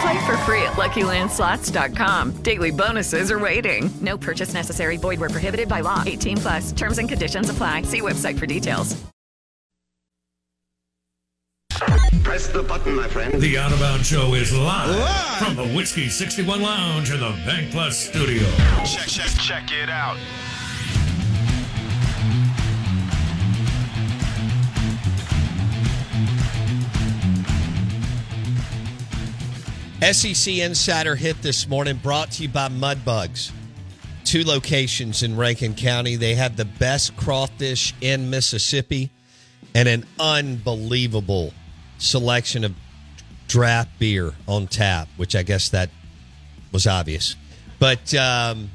[0.00, 2.42] Play for free at LuckyLandSlots.com.
[2.42, 3.90] Daily bonuses are waiting.
[4.00, 4.96] No purchase necessary.
[4.96, 6.02] Void where prohibited by law.
[6.06, 6.72] 18 plus.
[6.72, 7.82] Terms and conditions apply.
[7.82, 8.96] See website for details.
[12.22, 13.40] Press the button, my friend.
[13.40, 17.30] The Out of Bounds Show is live, live, from the Whiskey 61 Lounge in the
[17.44, 18.46] Bank Plus studio.
[18.84, 20.16] Check, check, check it out.
[30.00, 33.52] SEC Insider Hit this morning brought to you by Mudbugs.
[34.24, 36.16] Two locations in Rankin County.
[36.16, 39.10] They have the best crawfish in Mississippi
[39.74, 41.52] and an unbelievable
[41.98, 42.74] selection of
[43.46, 45.90] draft beer on tap, which I guess that
[46.72, 47.36] was obvious.
[47.78, 48.70] But um,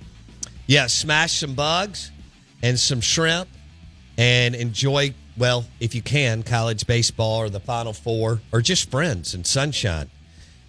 [0.68, 2.12] yeah, smash some bugs
[2.62, 3.50] and some shrimp
[4.16, 9.34] and enjoy, well, if you can, college baseball or the Final Four or just friends
[9.34, 10.12] and sunshine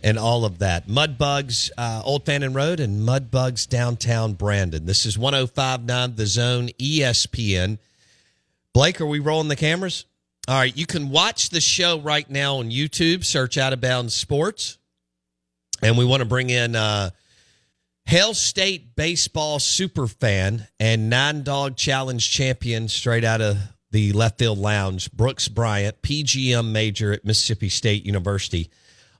[0.02, 0.88] and all of that.
[0.88, 4.86] Mudbugs, uh, Old Fannin Road, and Mudbugs downtown Brandon.
[4.86, 7.78] This is 1059 The Zone ESPN.
[8.72, 10.04] Blake, are we rolling the cameras?
[10.48, 13.24] All right, you can watch the show right now on YouTube.
[13.24, 14.78] Search Out of Bounds Sports.
[15.82, 17.10] And we want to bring in uh,
[18.04, 23.58] Hail State baseball super fan and nine dog challenge champion straight out of
[23.90, 28.70] the left field lounge, Brooks Bryant, PGM major at Mississippi State University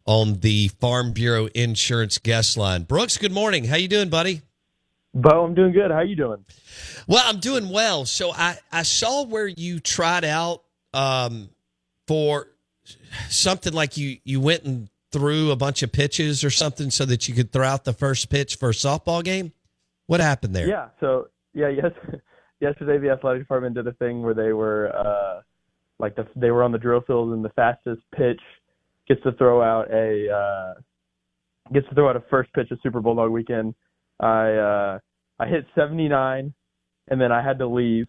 [0.06, 2.84] on the Farm Bureau Insurance guest line.
[2.84, 3.65] Brooks, good morning.
[3.65, 4.43] How you doing, buddy?
[5.12, 5.91] Bo, I'm doing good.
[5.91, 6.44] How you doing?
[7.06, 8.05] Well, I'm doing well.
[8.05, 10.62] So I, I saw where you tried out
[10.93, 11.49] um,
[12.06, 12.49] for
[13.28, 17.28] something like you you went and threw a bunch of pitches or something so that
[17.28, 19.53] you could throw out the first pitch for a softball game.
[20.06, 20.69] What happened there?
[20.69, 20.88] Yeah.
[21.00, 21.93] So yeah, yes.
[22.61, 25.43] Yesterday, the athletic department did a thing where they were uh,
[25.99, 28.41] like the, they were on the drill field and the fastest pitch
[29.09, 30.75] gets to throw out a uh,
[31.72, 33.75] gets to throw out a first pitch of Super Bulldog weekend.
[34.21, 34.99] I uh,
[35.39, 36.55] I hit 79,
[37.09, 38.06] and then I had to leave,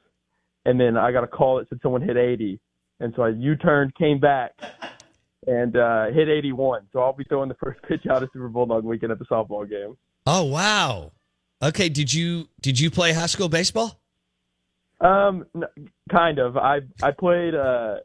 [0.65, 2.59] and then I got a call that said someone hit 80,
[2.99, 4.53] and so I U-turned, came back,
[5.45, 6.87] and uh, hit 81.
[6.93, 9.69] So I'll be throwing the first pitch out of Super Bulldog weekend at the softball
[9.69, 9.97] game.
[10.25, 11.11] Oh wow!
[11.61, 13.99] Okay, did you did you play high school baseball?
[14.99, 15.45] Um,
[16.11, 16.57] kind of.
[16.57, 17.97] I I played uh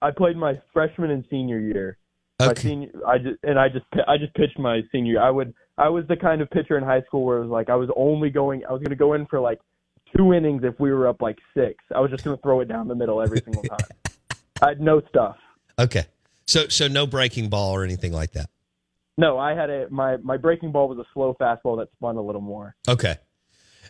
[0.00, 1.98] I played my freshman and senior year.
[2.40, 2.48] Okay.
[2.48, 5.14] My senior, I just and I just I just pitched my senior.
[5.14, 5.22] year.
[5.22, 7.68] I would I was the kind of pitcher in high school where it was like
[7.68, 9.58] I was only going I was going to go in for like
[10.16, 11.82] two innings if we were up like six.
[11.94, 13.78] I was just going to throw it down the middle every single time.
[14.62, 15.36] I had no stuff.
[15.80, 16.04] Okay,
[16.46, 18.50] so so no breaking ball or anything like that.
[19.16, 22.22] No, I had a my my breaking ball was a slow fastball that spun a
[22.22, 22.76] little more.
[22.88, 23.16] Okay.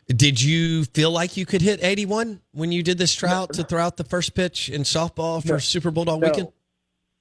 [0.09, 3.83] Did you feel like you could hit 81 when you did this tryout to throw
[3.83, 5.59] out the first pitch in softball for No.
[5.59, 6.29] Super Bulldog No.
[6.29, 6.49] weekend?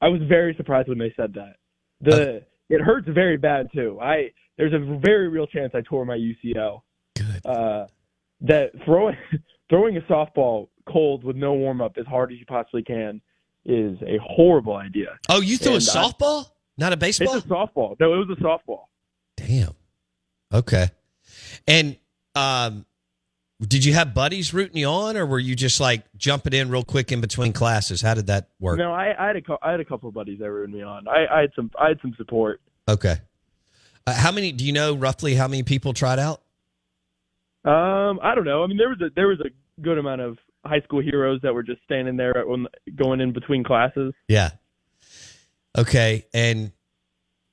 [0.02, 1.56] I was very surprised when they said that.
[2.02, 4.00] The it hurts very bad too.
[4.02, 6.82] I there's a very real chance I tore my UCL.
[7.16, 7.46] Good.
[7.46, 7.88] Uh,
[8.42, 9.16] that throwing
[9.70, 13.22] throwing a softball cold with no warm up as hard as you possibly can
[13.66, 15.18] is a horrible idea.
[15.30, 16.46] Oh, you threw a And I- softball,
[16.78, 17.36] not a baseball?
[17.36, 17.96] It's a softball.
[18.00, 18.84] No, it was a softball.
[19.36, 19.74] Damn.
[20.54, 20.88] Okay.
[21.68, 21.98] And
[22.36, 22.86] um,
[23.62, 26.84] did you have buddies rooting you on, or were you just like jumping in real
[26.84, 28.02] quick in between classes?
[28.02, 28.78] How did that work?
[28.78, 31.08] No, I, I had a I had a couple of buddies that rooted me on.
[31.08, 32.62] I, I had some I had some support.
[32.88, 33.16] Okay.
[34.06, 34.52] Uh, how many?
[34.52, 36.42] Do you know roughly how many people tried out?
[37.66, 38.64] Um, I don't know.
[38.64, 41.54] I mean, there was a there was a good amount of high school heroes that
[41.54, 44.14] were just standing there when going in between classes.
[44.28, 44.52] Yeah.
[45.76, 46.26] Okay.
[46.34, 46.72] And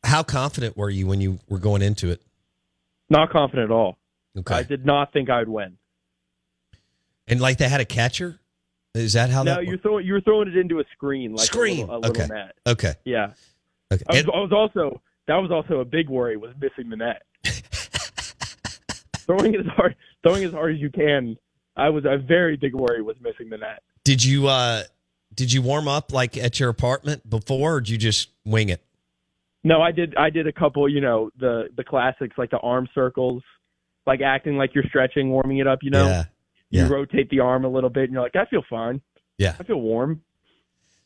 [0.05, 2.21] how confident were you when you were going into it?
[3.09, 3.97] Not confident at all.
[4.37, 4.55] Okay.
[4.55, 5.79] I did not think I would win.
[7.29, 8.39] And like they had a catcher?
[8.95, 11.47] Is that how no, that you throw you were throwing it into a screen, like
[11.47, 11.79] Screen.
[11.79, 12.33] a little, a little Okay.
[12.33, 12.55] net.
[12.67, 12.95] Okay.
[13.05, 13.33] Yeah.
[13.93, 14.05] Okay.
[14.09, 16.97] I was, And- I was also that was also a big worry was missing the
[16.97, 17.23] net.
[19.27, 21.37] throwing it as hard, throwing as hard as you can.
[21.77, 23.83] I was a very big worry was missing the net.
[24.05, 24.83] Did you uh
[25.35, 28.81] did you warm up like at your apartment before or did you just wing it?
[29.65, 30.15] No, I did.
[30.17, 30.89] I did a couple.
[30.89, 33.43] You know the the classics like the arm circles,
[34.07, 35.79] like acting like you're stretching, warming it up.
[35.83, 36.25] You know, Yeah.
[36.83, 39.01] You rotate the arm a little bit, and you're like, I feel fine.
[39.39, 39.55] Yeah.
[39.59, 40.23] I feel warm.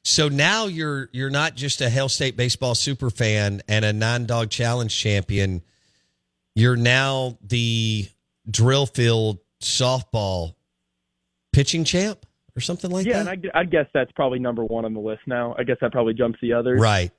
[0.03, 4.27] So now you're you're not just a Hail State baseball super fan and a nine
[4.27, 5.63] dog challenge champion.
[6.55, 8.09] You're now the
[8.51, 10.55] drill field softball
[11.53, 12.25] pitching champ
[12.57, 13.27] or something like yeah, that.
[13.27, 15.55] Yeah, and I, I guess that's probably number one on the list now.
[15.59, 16.81] I guess that probably jumps the others.
[16.81, 17.11] right.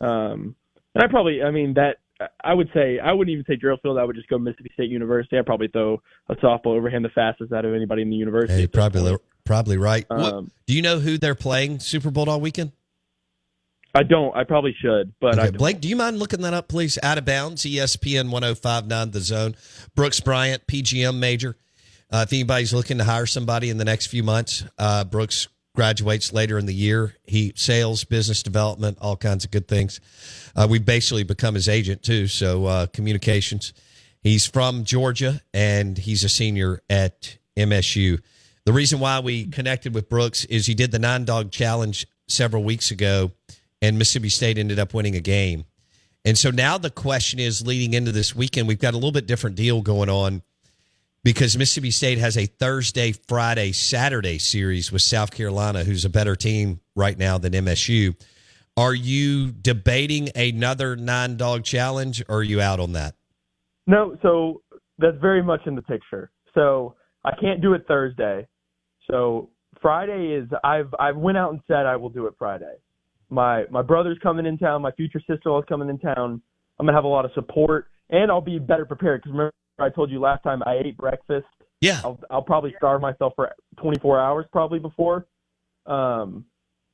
[0.00, 0.56] Um,
[0.94, 1.98] and I probably, I mean, that
[2.44, 3.98] I would say I wouldn't even say drill field.
[3.98, 5.36] I would just go Mississippi State University.
[5.36, 8.60] I'd probably throw a softball overhand the fastest out of anybody in the university.
[8.62, 10.04] Hey, probably probably right.
[10.08, 12.72] What- Um, do you know who they're playing Super Bulldog weekend?
[13.96, 14.34] I don't.
[14.36, 15.56] I probably should, but I Okay.
[15.56, 16.98] Blake, do you mind looking that up, please?
[17.02, 19.54] Out of bounds, ESPN 1059 The Zone.
[19.94, 21.56] Brooks Bryant, PGM major.
[22.12, 26.32] Uh, if anybody's looking to hire somebody in the next few months, uh, Brooks graduates
[26.32, 27.16] later in the year.
[27.24, 30.00] He sales, business development, all kinds of good things.
[30.54, 33.72] Uh, we've basically become his agent too, so uh, communications.
[34.22, 38.20] He's from Georgia and he's a senior at MSU.
[38.64, 42.64] The reason why we connected with Brooks is he did the nine dog challenge several
[42.64, 43.32] weeks ago,
[43.82, 45.66] and Mississippi State ended up winning a game.
[46.24, 49.26] And so now the question is leading into this weekend, we've got a little bit
[49.26, 50.40] different deal going on
[51.24, 56.36] because Mississippi State has a Thursday, Friday, Saturday series with South Carolina, who's a better
[56.36, 58.14] team right now than MSU.
[58.76, 63.14] Are you debating another nine dog challenge or are you out on that?
[63.86, 64.62] No, so
[64.98, 66.30] that's very much in the picture.
[66.52, 66.94] So
[67.24, 68.46] I can't do it Thursday.
[69.10, 69.50] So
[69.80, 72.74] Friday is I've I've went out and said I will do it Friday.
[73.30, 74.82] My my brother's coming in town.
[74.82, 76.42] My future sister-in-law is coming in town.
[76.78, 79.90] I'm gonna have a lot of support, and I'll be better prepared because remember I
[79.90, 81.46] told you last time I ate breakfast.
[81.80, 85.26] Yeah, I'll I'll probably starve myself for 24 hours probably before.
[85.86, 86.44] Um,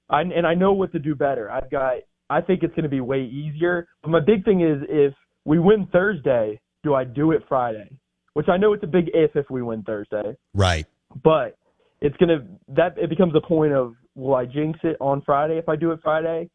[0.08, 1.50] I and I know what to do better.
[1.50, 1.98] I've got.
[2.28, 3.88] I think it's going to be way easier.
[4.02, 5.12] But my big thing is if
[5.44, 7.90] we win Thursday, do I do it Friday?
[8.34, 10.86] Which I know it's a big if if we win Thursday, Right.
[11.24, 11.56] but
[12.00, 15.68] it's gonna that it becomes a point of will I jinx it on Friday if
[15.68, 16.48] I do it Friday?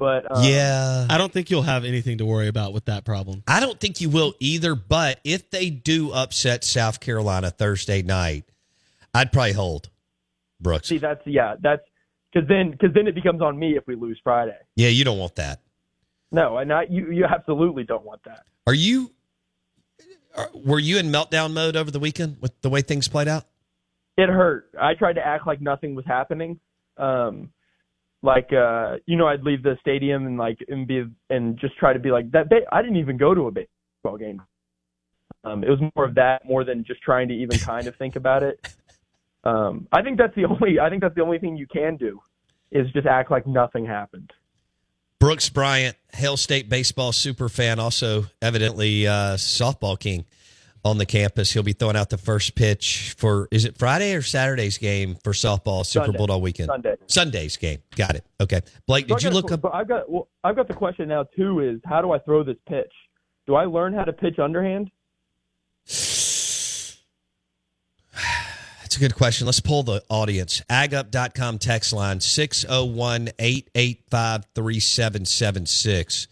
[0.00, 1.06] But um, yeah.
[1.08, 3.44] I don't think you'll have anything to worry about with that problem.
[3.46, 8.44] I don't think you will either, but if they do upset South Carolina Thursday night,
[9.14, 9.90] I'd probably hold
[10.60, 10.88] Brooks.
[10.88, 11.82] see that's yeah that's
[12.32, 14.58] because then because then it becomes on me if we lose Friday.
[14.74, 15.60] Yeah, you don't want that.
[16.32, 18.44] No, and I you you absolutely don't want that.
[18.66, 19.12] Are you
[20.36, 23.44] are, were you in meltdown mode over the weekend with the way things played out?
[24.20, 24.70] it hurt.
[24.80, 26.60] I tried to act like nothing was happening.
[26.96, 27.50] Um,
[28.22, 31.92] like uh, you know, I'd leave the stadium and like and be and just try
[31.92, 32.48] to be like that.
[32.48, 34.42] Ba- I didn't even go to a baseball game.
[35.42, 38.16] Um, it was more of that more than just trying to even kind of think
[38.16, 38.74] about it.
[39.42, 40.78] Um, I think that's the only.
[40.78, 42.20] I think that's the only thing you can do
[42.70, 44.32] is just act like nothing happened.
[45.18, 50.24] Brooks Bryant, Hail State baseball super fan, also evidently uh, softball king
[50.84, 51.52] on the campus.
[51.52, 55.32] He'll be throwing out the first pitch for is it Friday or Saturday's game for
[55.32, 56.18] softball Super Sunday.
[56.18, 56.68] Bowl all weekend?
[56.68, 56.94] Sunday.
[57.06, 57.78] Sunday's game.
[57.96, 58.24] Got it.
[58.40, 58.60] Okay.
[58.86, 60.10] Blake, So did you got a- look up I've got.
[60.10, 61.60] Well, I've got the question now too.
[61.60, 62.92] Is how do I throw this pitch?
[63.46, 64.90] Do I learn how to pitch underhand?
[68.82, 69.46] That's a good question.
[69.46, 70.62] Let's pull the audience.
[70.70, 76.28] Agup.com text line 601 885 3776.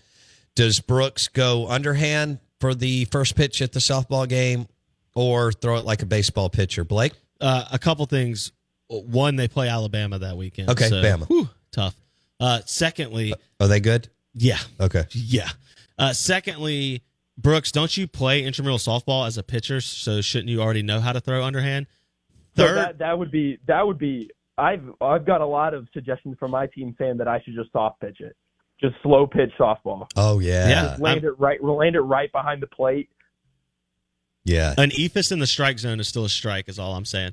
[0.54, 4.66] Does Brooks go underhand for the first pitch at the softball game
[5.14, 6.84] or throw it like a baseball pitcher?
[6.84, 7.12] Blake?
[7.40, 8.52] Uh, a couple things.
[8.88, 10.70] One, they play Alabama that weekend.
[10.70, 11.26] Okay, so, Bama.
[11.28, 11.94] whew, tough.
[12.40, 14.08] Uh, secondly, Are they good?
[14.34, 15.04] yeah, Okay.
[15.10, 15.48] yeah.
[15.98, 17.02] Uh, secondly,
[17.36, 19.80] Brooks, don't you play intramural softball as a pitcher?
[19.80, 21.86] So shouldn't you already know how to throw underhand?
[22.56, 24.30] So Third, that that would be that would be.
[24.56, 27.70] I've I've got a lot of suggestions from my team saying that I should just
[27.72, 28.36] soft pitch it,
[28.80, 30.06] just slow pitch softball.
[30.16, 30.68] Oh, yeah.
[30.68, 30.82] Yeah.
[30.82, 33.10] Just land it right, land it right behind the plate.
[34.44, 34.74] Yeah.
[34.78, 36.68] an eephus in the strike zone is still a strike.
[36.68, 37.32] Is all I'm saying.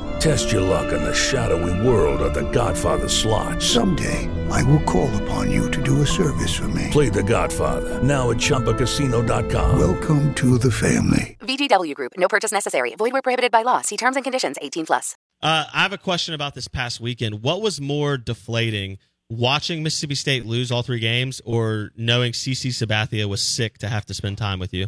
[0.21, 3.59] Test your luck in the shadowy world of The Godfather slot.
[3.59, 6.89] Someday, I will call upon you to do a service for me.
[6.91, 9.79] Play The Godfather now at ChumbaCasino.com.
[9.79, 11.37] Welcome to the family.
[11.39, 12.11] VGW Group.
[12.17, 12.93] No purchase necessary.
[12.93, 13.81] Void where prohibited by law.
[13.81, 14.57] See terms and conditions.
[14.61, 15.15] 18 plus.
[15.41, 17.41] Uh, I have a question about this past weekend.
[17.41, 23.27] What was more deflating, watching Mississippi State lose all three games, or knowing CC Sabathia
[23.27, 24.85] was sick to have to spend time with you?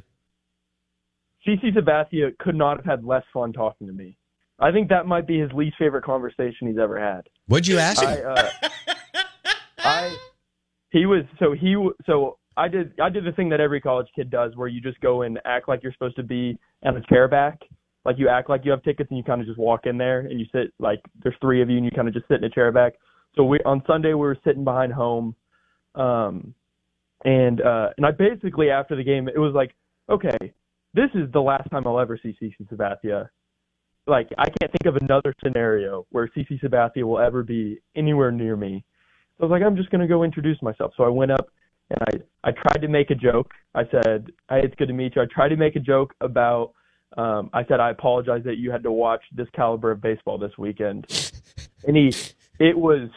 [1.48, 4.16] CC Sabathia could not have had less fun talking to me.
[4.64, 7.28] I think that might be his least favorite conversation he's ever had.
[7.48, 8.10] What'd you ask him?
[8.10, 8.50] I, uh,
[9.80, 10.18] I
[10.92, 14.30] he was so he so I did I did the thing that every college kid
[14.30, 17.28] does where you just go and act like you're supposed to be on a chair
[17.28, 17.60] back.
[18.06, 20.22] Like you act like you have tickets and you kind of just walk in there
[20.22, 22.46] and you sit like there's three of you and you kind of just sit in
[22.46, 22.94] a chair back.
[23.36, 25.36] So we on Sunday we were sitting behind home,
[25.96, 26.54] um,
[27.26, 29.76] and uh, and I basically after the game it was like
[30.10, 30.54] okay
[30.94, 33.28] this is the last time I'll ever see CC Sabathia.
[34.06, 38.56] Like I can't think of another scenario where CC Sabathia will ever be anywhere near
[38.56, 38.84] me.
[39.38, 40.94] So I was like, I'm just gonna go introduce myself.
[40.98, 41.48] So I went up
[41.90, 43.52] and I I tried to make a joke.
[43.76, 46.74] I said, "Hey, it's good to meet you." I tried to make a joke about.
[47.18, 50.58] Um, I said, "I apologize that you had to watch this caliber of baseball this
[50.58, 51.06] weekend."
[51.88, 52.14] and he,
[52.60, 53.10] it was.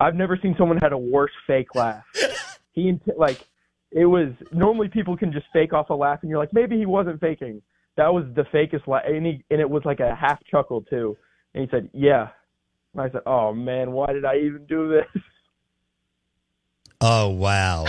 [0.00, 2.04] I've never seen someone had a worse fake laugh.
[2.72, 3.44] He like,
[3.90, 6.86] it was normally people can just fake off a laugh, and you're like, maybe he
[6.86, 7.62] wasn't faking.
[7.98, 11.16] That was the fakest laugh, and, he, and it was like a half chuckle too.
[11.52, 12.28] And he said, "Yeah."
[12.94, 15.22] And I said, "Oh man, why did I even do this?"
[17.00, 17.84] Oh wow.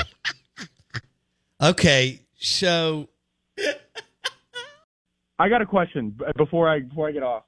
[1.59, 3.09] okay, so
[5.39, 7.43] I got a question before I before I get off.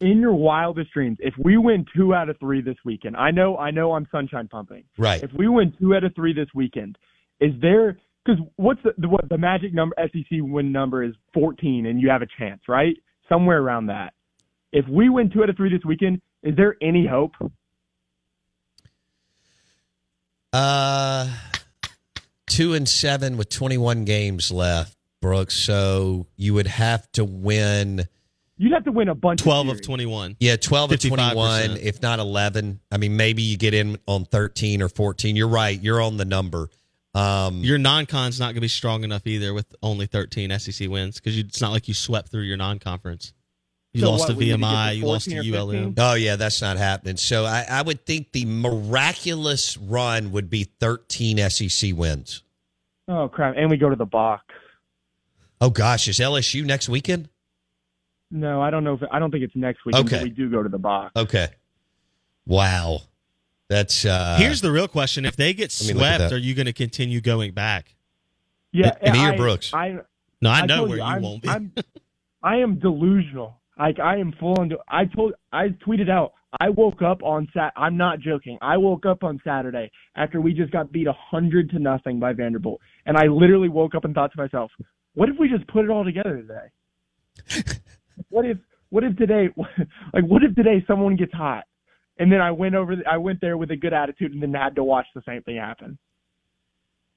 [0.00, 3.56] In your wildest dreams, if we win two out of three this weekend, I know
[3.56, 4.84] I know I'm sunshine pumping.
[4.96, 5.22] Right.
[5.24, 6.98] If we win two out of three this weekend,
[7.40, 11.86] is there because what's the, the what the magic number SEC win number is 14,
[11.86, 12.96] and you have a chance, right?
[13.28, 14.12] Somewhere around that.
[14.72, 17.32] If we win two out of three this weekend, is there any hope?
[20.52, 21.30] Uh,
[22.46, 25.56] two and seven with 21 games left, Brooks.
[25.56, 28.06] So you would have to win.
[28.58, 29.42] You'd have to win a bunch.
[29.42, 30.36] 12 of, of 21.
[30.38, 31.78] Yeah, 12 of 21, 55%.
[31.78, 32.80] if not 11.
[32.90, 35.34] I mean, maybe you get in on 13 or 14.
[35.34, 35.80] You're right.
[35.82, 36.68] You're on the number.
[37.14, 41.16] Um, Your non-con's not going to be strong enough either with only 13 SEC wins
[41.20, 43.34] because it's not like you swept through your non-conference.
[43.92, 45.94] You So lost what, to we to VMI, to you lost to ULM.
[45.98, 47.18] Oh yeah, that's not happening.
[47.18, 52.42] So I, I would think the miraculous run would be 13 SEC wins.
[53.06, 53.54] Oh crap!
[53.58, 54.44] And we go to the box.
[55.60, 57.28] Oh gosh, is LSU next weekend?
[58.30, 60.06] No, I don't know if I don't think it's next weekend.
[60.06, 60.16] Okay.
[60.16, 61.12] But we do go to the box.
[61.14, 61.48] Okay.
[62.46, 63.02] Wow,
[63.72, 66.38] that's uh, Here's the real question: If they get Let me look at swept, are
[66.38, 67.94] you going to continue going back?
[68.72, 69.72] Yeah, And I, Brooks.
[69.72, 69.98] I,
[70.40, 71.48] No, I, I know where you, I'm, won't be.
[71.48, 71.72] I'm,
[72.42, 73.60] I am delusional.
[73.78, 74.70] Like I am full on.
[74.88, 75.32] I told.
[75.52, 76.32] I tweeted out.
[76.60, 77.72] I woke up on Sat.
[77.76, 78.58] I'm not joking.
[78.60, 82.34] I woke up on Saturday after we just got beat a hundred to nothing by
[82.34, 84.70] Vanderbilt, and I literally woke up and thought to myself,
[85.14, 87.72] "What if we just put it all together today?
[88.28, 88.58] what if?
[88.90, 89.48] What if today?
[90.12, 91.64] Like, what if today someone gets hot?"
[92.18, 92.96] And then I went over.
[93.10, 95.56] I went there with a good attitude, and then had to watch the same thing
[95.56, 95.98] happen.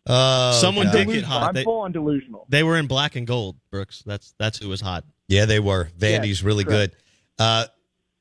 [0.07, 1.47] Oh, Someone did get hot.
[1.49, 2.45] I'm They, full on delusional.
[2.49, 4.03] they were in black and gold, Brooks.
[4.05, 5.03] That's that's who was hot.
[5.27, 5.89] Yeah, they were.
[5.97, 6.93] Vandy's really correct.
[6.93, 7.43] good.
[7.43, 7.65] Uh,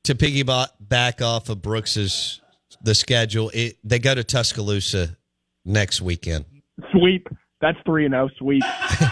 [0.05, 2.41] to piggyback back off of Brooks's
[2.81, 5.15] the schedule, it, they go to Tuscaloosa
[5.63, 6.45] next weekend.
[6.91, 7.27] Sweep.
[7.61, 8.29] That's three and zero.
[8.37, 8.63] Sweep.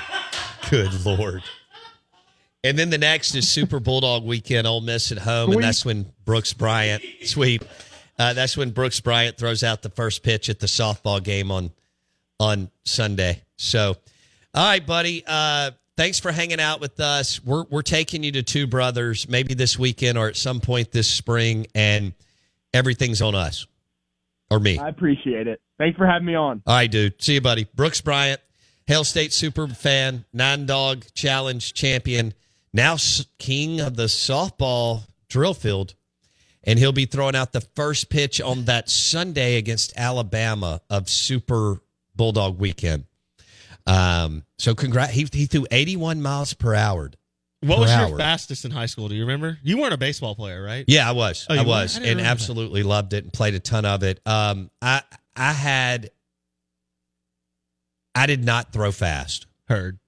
[0.70, 1.44] Good lord.
[2.64, 6.06] And then the next is Super Bulldog weekend, Ole Miss at home, and that's when
[6.24, 7.64] Brooks Bryant sweep.
[8.18, 11.72] Uh, that's when Brooks Bryant throws out the first pitch at the softball game on
[12.40, 13.42] on Sunday.
[13.58, 13.96] So,
[14.54, 15.24] all right, buddy.
[15.28, 17.44] Uh, thanks for hanging out with us.
[17.44, 21.08] We're we're taking you to Two Brothers maybe this weekend or at some point this
[21.08, 22.14] spring, and
[22.74, 23.68] everything's on us
[24.50, 24.78] or me.
[24.80, 25.60] I appreciate it.
[25.78, 26.62] Thanks for having me on.
[26.66, 27.22] All right, dude.
[27.22, 27.68] See you, buddy.
[27.76, 28.40] Brooks Bryant,
[28.86, 32.34] Hail State super fan, nine dog challenge champion,
[32.74, 32.98] now
[33.38, 35.96] king of the softball drill field.
[36.66, 41.82] And he'll be throwing out the first pitch on that Sunday against Alabama of Super
[42.16, 43.04] Bulldog weekend.
[43.86, 45.12] Um, so congrats.
[45.12, 47.12] He, he threw 81 miles per hour.
[47.60, 48.08] What per was hour.
[48.10, 49.10] your fastest in high school?
[49.10, 49.58] Do you remember?
[49.62, 50.86] You weren't a baseball player, right?
[50.88, 51.46] Yeah, I was.
[51.50, 52.30] Oh, I was, I and remember that.
[52.30, 54.22] absolutely loved it and played a ton of it.
[54.26, 55.02] Um, I
[55.36, 56.12] I had
[58.16, 59.48] I did not throw fast.
[59.68, 60.00] Heard.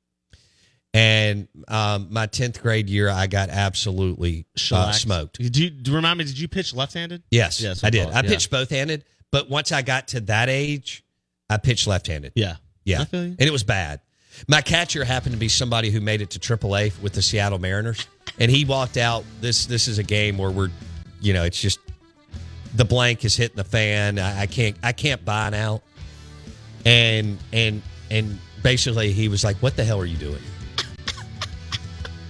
[0.95, 4.95] And um, my tenth grade year, I got absolutely uh, Shellacked.
[4.95, 5.37] smoked.
[5.39, 6.23] Did you do you remind me?
[6.23, 7.21] Did you pitch left-handed?
[7.31, 8.05] Yes, Yes, I did.
[8.05, 8.29] thought, I yeah.
[8.29, 11.03] pitched both handed, but once I got to that age,
[11.49, 12.31] I pitched left handed.
[12.35, 13.35] Yeah, yeah, I feel you.
[13.37, 13.99] and it was bad.
[14.47, 18.07] My catcher happened to be somebody who made it to AAA with the Seattle Mariners,
[18.39, 19.25] and he walked out.
[19.41, 20.69] This this is a game where we're,
[21.19, 21.79] you know, it's just
[22.73, 24.17] the blank is hitting the fan.
[24.17, 25.81] I, I can't I can't buy now,
[26.85, 30.39] and and and basically he was like, "What the hell are you doing?"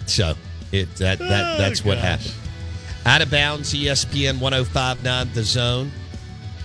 [0.09, 0.35] So
[0.71, 2.03] it that that Oh, that's what gosh.
[2.03, 2.33] happened.
[3.05, 5.91] Out of bounds, ESPN 1059 The Zone.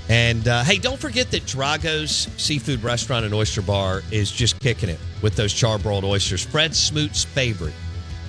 [0.08, 4.88] And uh, hey, don't forget that Drago's Seafood Restaurant and Oyster Bar is just kicking
[4.88, 6.44] it with those charbroiled oysters.
[6.44, 7.74] Fred Smoot's favorite,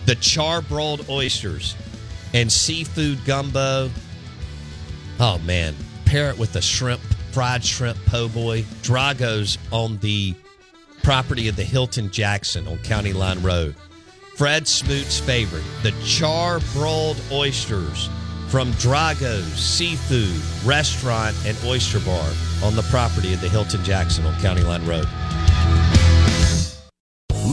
[0.06, 1.75] the charbroiled oysters
[2.34, 3.89] and seafood gumbo.
[5.20, 5.75] Oh man,
[6.06, 7.01] pair it with the shrimp,
[7.32, 8.63] fried shrimp po' boy.
[8.84, 10.36] Drago's on the
[11.03, 13.75] property of the Hilton Jackson on County Line Road.
[14.41, 18.10] Fred Smoot's favorite, the char-broiled oysters
[18.48, 22.27] from Drago's Seafood Restaurant and Oyster Bar
[22.63, 25.07] on the property of the Hilton Jackson on County Line Road.